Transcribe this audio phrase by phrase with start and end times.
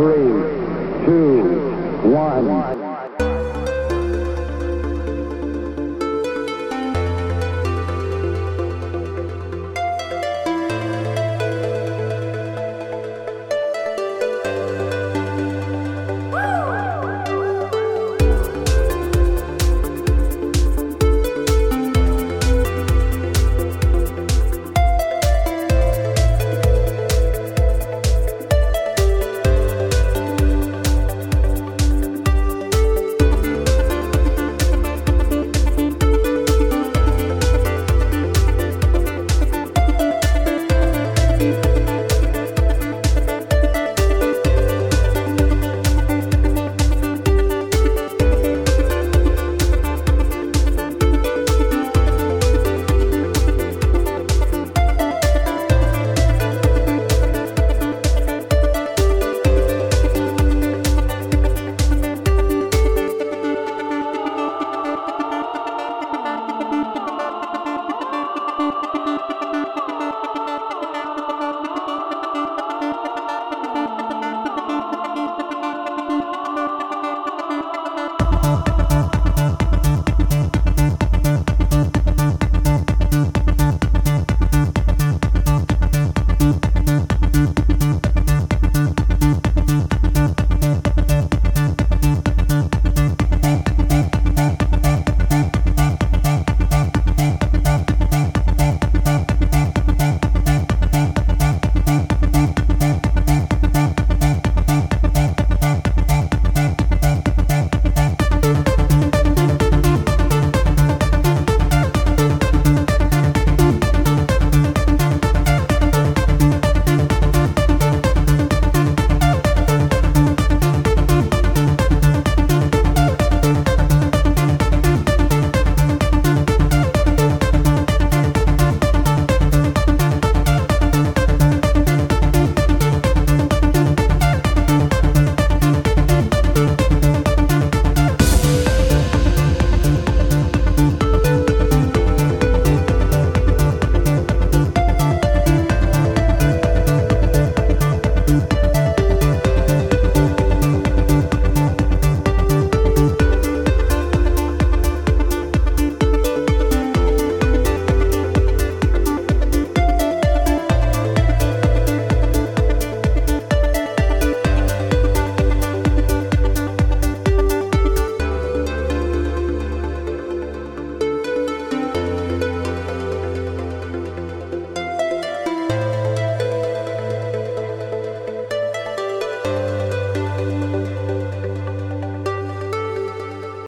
[0.00, 0.39] three,